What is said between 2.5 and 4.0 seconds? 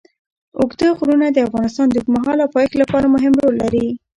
پایښت لپاره مهم رول لري.